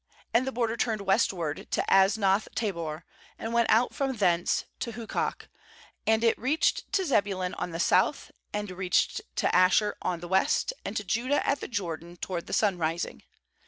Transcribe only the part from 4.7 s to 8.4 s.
to Hukok; and it reached to Zebulun on the south,